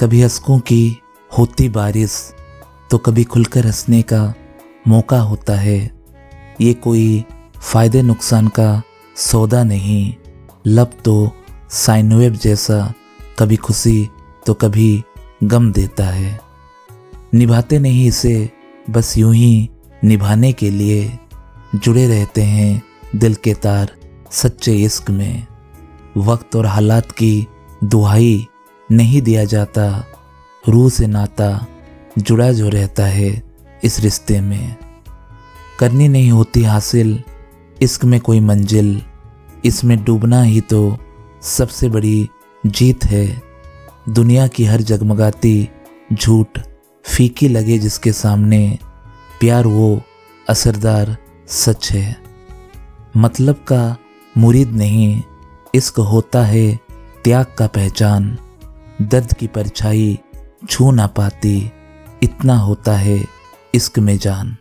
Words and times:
कभी 0.00 0.20
हंसकों 0.22 0.58
की 0.58 0.98
होती 1.38 1.68
बारिश 1.68 2.12
तो 2.90 2.98
कभी 2.98 3.24
खुलकर 3.24 3.66
हंसने 3.66 4.00
का 4.02 4.34
मौका 4.88 5.18
होता 5.20 5.54
है। 5.56 5.78
ये 6.60 6.72
कोई 6.74 7.24
फ़ायदे 7.62 8.02
नुकसान 8.02 8.48
का 8.48 8.82
सौदा 9.16 9.62
नहीं। 9.64 10.14
लब 10.66 10.90
तो 11.04 11.30
साइनवेब 11.70 12.34
जैसा 12.34 12.92
कभी 13.38 13.56
खुशी 13.56 14.08
तो 14.46 14.54
कभी 14.54 15.02
गम 15.44 15.72
देता 15.72 16.06
है। 16.06 16.38
निभाते 17.34 17.78
नहीं 17.78 18.06
इसे, 18.06 18.50
बस 18.90 19.16
यूँ 19.18 19.34
ही 19.34 19.70
निभाने 20.04 20.52
के 20.52 20.70
लिए 20.70 21.18
जुड़े 21.74 22.06
रहते 22.08 22.42
हैं 22.42 22.82
दिल 23.16 23.34
के 23.34 23.54
तार 23.54 23.92
सच्चे 24.32 24.74
इश्क 24.74 25.10
में। 25.10 25.46
वक्त 26.16 26.56
और 26.56 26.66
हालात 26.66 27.12
की 27.12 27.46
दुहाई 27.84 28.46
नहीं 28.94 29.22
दिया 29.22 29.44
जाता। 29.44 30.06
रूह 30.68 30.90
से 30.90 31.06
नाता 31.06 31.66
जुड़ा 32.18 32.52
जो 32.52 32.68
रहता 32.68 33.04
है 33.04 33.42
इस 33.84 34.00
रिश्ते 34.00 34.40
में। 34.40 34.76
करनी 35.78 36.08
नहीं 36.08 36.30
होती 36.30 36.62
हासिल, 36.62 37.22
इश्क 37.82 38.04
में 38.04 38.20
कोई 38.20 38.40
मंजिल। 38.40 39.02
इसमें 39.64 40.04
डूबना 40.04 40.42
ही 40.42 40.60
तो 40.60 40.98
सबसे 41.42 41.88
बड़ी 41.88 42.28
जीत 42.66 43.04
है। 43.04 43.42
दुनिया 44.08 44.46
की 44.46 44.64
हर 44.64 44.80
जगमगाती 44.80 45.68
झूठ 46.12 46.58
फीकी 47.04 47.48
लगे 47.48 47.78
जिसके 47.78 48.12
सामने 48.12 48.78
प्यार 49.40 49.66
वो 49.66 50.02
असरदार 50.48 51.16
सच 51.48 51.92
है। 51.92 52.16
मतलब 53.16 53.54
का 53.54 53.96
मुरीद 54.38 54.70
नहीं, 54.70 55.22
इश्क 55.74 55.98
होता 55.98 56.44
है 56.44 56.78
त्याग 57.24 57.46
का 57.58 57.66
पहचान। 57.66 58.38
दर्द 59.02 59.32
की 59.32 59.46
परछाई 59.46 60.18
छू 60.70 60.90
ना 60.90 61.06
पाती। 61.06 61.72
इतना 62.22 62.56
होता 62.56 62.96
है 62.96 63.24
इश्क 63.74 63.98
में 63.98 64.18
जान। 64.18 64.56